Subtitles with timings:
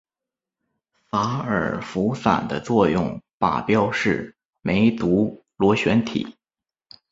[1.11, 6.35] 洒尔佛散的作用靶标是梅毒螺旋体。